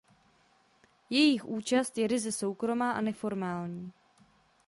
[1.09, 3.91] Jejich účast je ryze soukromá a neformální.